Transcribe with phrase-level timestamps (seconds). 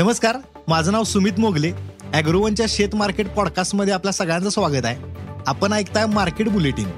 [0.00, 0.36] नमस्कार
[0.68, 1.72] माझं नाव सुमित मोगले.
[2.14, 4.96] अॅग्रोवनच्या शेत मार्केट पॉडकास्टमध्ये आपल्या सगळ्यांचं स्वागत आहे.
[5.46, 6.90] आपण ऐकताय मार्केट बुलेटिन.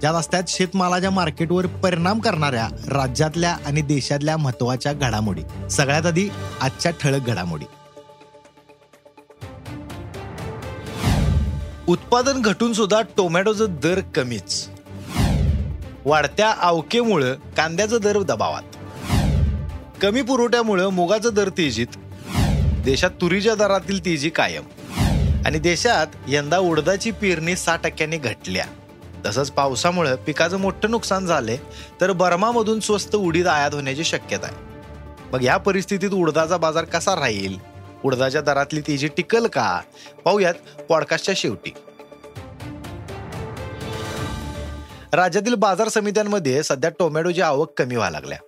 [0.00, 5.68] ज्यात असतात शेतमालाच्या मार्केटवर परिणाम करणाऱ्या राज्यातल्या आणि देशातल्या महत्त्वाच्या घडामोडी.
[5.70, 6.28] सगळ्यात आधी
[6.60, 7.64] आजच्या ठळक घडामोडी.
[11.88, 14.68] उत्पादन घटून सुद्धा टोमॅटोचं दर कमीच.
[16.04, 18.62] वाढत्या अवकेमुळं कांद्याचा दर दबावात.
[20.00, 21.86] कमी पुरवठ्यामुळं मुगाचा दर तेजीत.
[22.84, 24.62] देशात तुरीच्या दरातील तेजी कायम.
[25.46, 28.64] आणि देशात यंदा उडदाची पेरणी सहा टक्क्यांनी घटल्या.
[29.26, 31.56] तसंच पावसामुळे पिकाचं मोठं नुकसान झाले
[32.00, 34.56] तर बर्मामधून स्वस्त उडीद आयात होण्याची शक्यता आहे.
[35.32, 37.58] मग या परिस्थितीत उडदाचा बाजार कसा राहील?
[38.04, 39.80] उडदाच्या दरातली तेजी टिकल का?
[40.24, 40.54] पाहूयात
[40.88, 41.74] पॉडकास्टच्या शेवटी.
[45.12, 48.38] राज्यातील बाजार समित्यांमध्ये सध्या टोमॅटोची आवक कमी व्हायला लागल्या.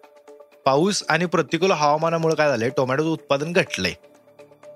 [0.65, 2.69] पाऊस आणि प्रतिकूल हवामानामुळे काय झालंय?
[2.77, 3.93] टोमॅटोचं उत्पादन घटलंय.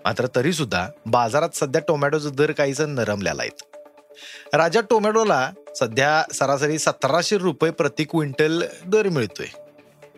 [0.07, 7.39] मात्र तरी सुद्धा बाजारात सध्या टोमॅटोचा दर काहीच नरमलेला आहेत राजा टोमॅटोला सध्या सरासरी सतराशे
[7.39, 9.47] रुपये प्रति क्विंटल दर मिळतोय.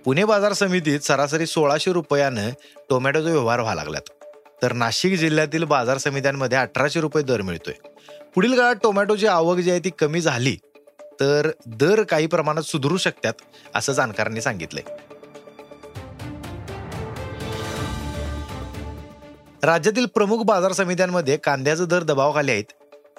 [0.04, 2.50] पुणे बाजार समितीत सरासरी सोळाशे रुपयानं
[2.90, 4.10] टोमॅटोचा व्यवहार व्हायला लागलात.
[4.62, 7.74] तर नाशिक जिल्ह्यातील बाजार समित्यांमध्ये अठराशे रुपये दर मिळतोय.
[8.34, 10.56] पुढील काळात टोमॅटोची आवक जी आहे ती कमी झाली
[11.20, 13.32] तर दर काही प्रमाणात सुधरू शकतात
[13.74, 14.82] असं जाणकारांनी सांगितलंय.
[19.62, 22.64] राज्यातील प्रमुख बाजार समित्यांमध्ये कांद्याचे दर दबावाखाली आहेत.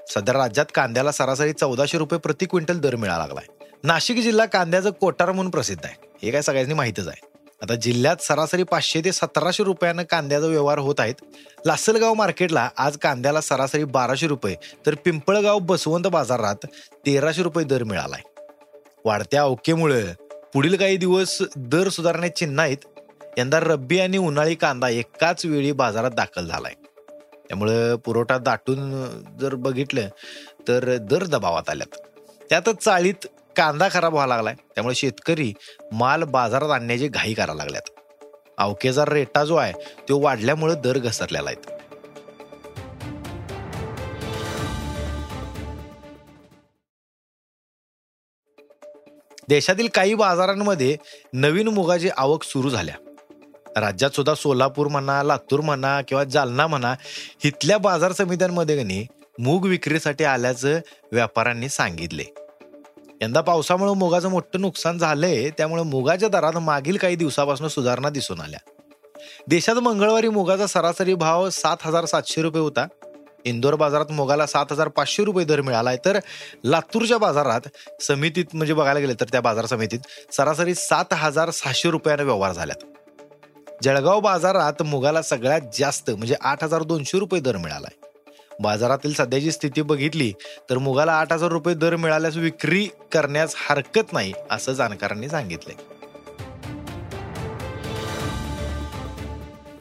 [0.09, 3.67] सध्या राज्यात कांद्याला सरासरी चौदाशे रुपये प्रति क्विंटल दर मिळाला लागलाय.
[3.83, 5.95] नाशिक जिल्हा कांद्याचं कोटार म्हणून प्रसिद्ध आहे.
[6.23, 7.27] हे काय सगळ्यांनी माहितच आहे.
[7.61, 11.15] आता जिल्ह्यात सरासरी पाचशे ते सतराशे रुपयानं कांद्याचा व्यवहार होत आहेत.
[11.65, 14.55] लासलगाव मार्केटला आज कांद्याला सरासरी बाराशे रुपये
[14.85, 16.65] तर पिंपळगाव बसवंत बाजारात
[17.05, 18.21] तेराशे रुपये दर मिळालाय.
[19.05, 20.03] वाढत्या अवकेमुळे
[20.53, 22.98] पुढील काही दिवस दर सुधारण्याची नाहीत आहेत.
[23.39, 26.73] यंदा रब्बी आणि उन्हाळी कांदा एकाच वेळी बाजारात दाखल झालाय.
[27.47, 28.89] त्यामुळं पुरवठा दाटून
[29.41, 30.07] जर बघितलं
[30.67, 31.97] तर दर दबावात आल्यात.
[32.49, 34.55] त्यातच चाळीत कांदा खराब व्हायला लागलाय.
[34.75, 35.51] त्यामुळे शेतकरी
[35.93, 37.89] माल बाजारात आणण्याची घाई करायला लागल्यात.
[38.57, 39.73] अवकेचा रेटा जो आहे
[40.09, 41.71] तो वाढल्यामुळे दर घसरलेला आहेत
[49.49, 50.95] देशातील काही बाजारांमध्ये
[51.33, 52.95] नवीन मुगाची आवक सुरू झाल्या.
[53.79, 56.95] राज्यात सुद्धा सोलापूर म्हणा लातूर म्हणा किंवा जालना म्हणा
[57.43, 59.05] इथल्या बाजार समित्यांमध्ये गणी
[59.39, 60.79] मूग विक्रीसाठी आल्याचं
[61.11, 62.23] व्यापाऱ्यांनी सांगितले.
[63.21, 68.59] यंदा पावसामुळे मुगाचं मोठं नुकसान झालंय त्यामुळे मुगाच्या दरात मागील काही दिवसापासून सुधारणा दिसून आल्या.
[69.47, 72.87] देशात मंगळवारी मुगाचा सरासरी भाव सात हजार सातशे रुपये होता.
[73.45, 76.19] इंदोर बाजारात मुगाला सात हजार पाचशे रुपये दर मिळालाय तर
[76.63, 77.67] लातूरच्या बाजारात
[78.01, 79.99] समितीत म्हणजे बघायला गेलं तर त्या बाजार समितीत
[80.31, 82.85] सरासरी सात हजार सहाशे रुपयानं व्यवहार झाल्यात.
[83.83, 88.07] जळगाव बाजारात मुगाला सगळ्यात जास्त म्हणजे आठ हजार दोनशे रुपये दर मिळालाय.
[88.59, 90.33] बाजारातील सध्याची स्थिती बघितली
[90.69, 95.75] तर मुगाला आठ हजार रुपये दर मिळाल्यास विक्री करण्यास हरकत नाही असं जाणकारांनी सांगितलंय.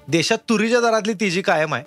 [0.09, 1.85] देशात तुरीच्या दरातली तेजी कायम आहे.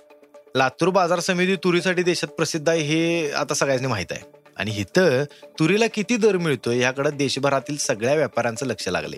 [0.55, 4.21] लातूर बाजार समिती तुरीसाठी देशात प्रसिद्ध आहे हे आता सगळ्यांनी माहीत आहे.
[4.57, 5.23] आणि इथं
[5.59, 9.17] तुरीला किती दर मिळतोय याकडे देशभरातील सगळ्या व्यापाऱ्यांचं लक्ष लागले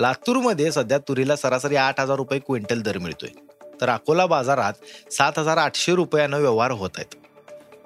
[0.00, 3.28] लातूरमध्ये सध्या तुरीला सरासरी आठ हजार रुपये क्विंटल दर मिळतोय.
[3.80, 4.72] तर अकोला बाजारात
[5.12, 7.14] सात हजार आठशे रुपयानं व्यवहार होत आहेत.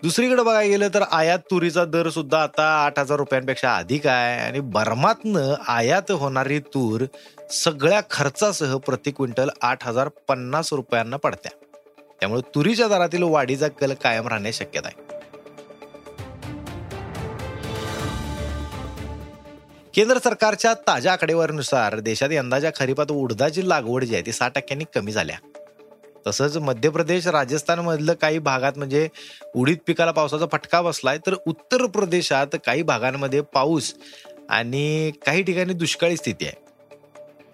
[0.03, 4.61] दुसरीकडे बघायला गेलं तर आयात तुरीचा दर सुद्धा आता आठ हजार रुपयांपेक्षा अधिक आहे आणि
[4.61, 7.05] बर्मातनं आयात होणारी तूर
[7.50, 11.66] सगळ्या खर्चासह प्रति क्विंटल आठ हजार पन्नास रुपयांना पडत्या.
[12.21, 15.16] त्यामुळे तुरीच्या दरातील वाढीचा कल कायम राहण्याची शक्यता आहे.
[19.97, 25.13] केंद्र सरकारच्या ताज्या आकडेवारीनुसार देशात यंदाच्या खरीपात उडदाची लागवड जी आहे ती सहा टक्क्यांनी कमी
[25.13, 25.37] झाल्या.
[26.27, 29.09] तसंच मध्य प्रदेश राजस्थानमधलं काही भागात म्हणजे
[29.54, 33.93] उडीद पिकाला पावसाचा फटका बसलाय तर उत्तर प्रदेशात काही भागांमध्ये पाऊस
[34.48, 36.54] आणि काही ठिकाणी दुष्काळी स्थिती आहे.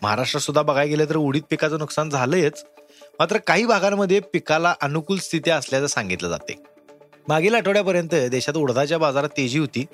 [0.03, 2.65] महाराष्ट्रात सुद्धा बघायला गेलं तर उडीद पिकाचं नुकसान झालंयच
[3.19, 6.59] मात्र काही भागांमध्ये पिकाला अनुकूल स्थिती असल्याचं सांगितलं जाते.
[7.29, 9.87] मागील आठवड्यापर्यंत देशात उडदाच्या बाजारात तेजी होती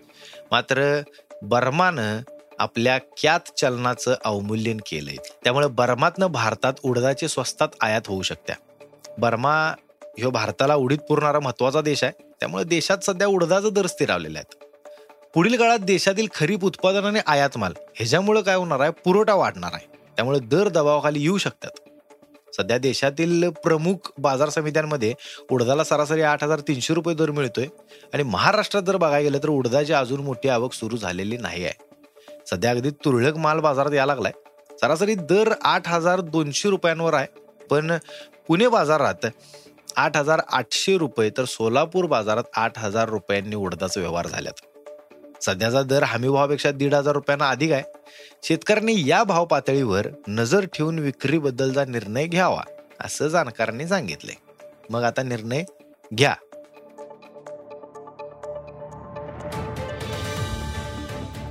[0.50, 0.91] मात्र
[1.43, 2.21] बर्मानं
[2.59, 5.17] आपल्या क्यात चलनाचं अवमूल्यन केलंय.
[5.45, 8.57] त्यामुळे बर्मातनं भारतात उडदाचे स्वस्तात आयात होऊ शकत्या.
[9.19, 9.75] बर्मा
[10.19, 12.13] ह्यो भारताला उडीद पुरणारा महत्त्वाचा देश आहे.
[12.41, 14.65] त्यामुळे देशात सध्या उडदाचं दर स्थिरावलेले आहेत.
[15.35, 18.91] पुढील काळात देशातील खरीप उत्पादन आणि आयात माल ह्याच्यामुळे काय होणार आहे?
[18.91, 19.87] पुरवठा वाढणार आहे.
[20.17, 21.71] त्यामुळे दर दबावाखाली येऊ शकतात.
[22.57, 25.15] सध्या देशातील प्रमुख बाजार समित्यांमध्ये
[25.51, 27.67] उडदाला सरासरी आठ हजार तीनशे रुपये दर मिळतोय.
[28.15, 31.88] आणि महाराष्ट्रात जर बघायला गेलं तर उडदाची अजून मोठी आवक सुरू झालेली नाही आहे.
[32.50, 34.33] सध्या अगदी तुरळक माल बाजारात यायला लागलाय.
[34.81, 37.27] सरासरी दर आठ हजार दोनशे रुपयांवर आहे.
[37.71, 37.97] पण
[38.49, 39.27] पुणे बाजारात
[39.97, 46.03] आठ हजार आठशे रुपये तर सोलापूर बाजारात आठ हजार रुपयांनी उडदाचा व्यवहार झाल्यात सध्याचा दर
[46.03, 47.83] हमी भावापेक्षा दीड हजार रुपयांना अधिक आहे.
[48.43, 52.62] शेतकऱ्यांनी या भाव पातळीवर नजर ठेवून विक्रीबद्दलचा निर्णय घ्यावा
[53.00, 54.33] असं जाणकारांनी सांगितले
[54.91, 55.62] मग आता निर्णय
[56.15, 56.35] घ्या.